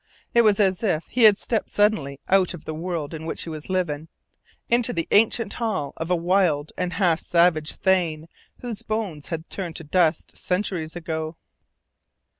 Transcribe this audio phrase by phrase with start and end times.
[0.33, 3.51] It was as if he had stepped suddenly out of the world in which he
[3.51, 4.07] was living
[4.67, 8.27] into the ancient hall of a wild and half savage thane
[8.61, 11.37] whose bones had turned to dust centuries ago.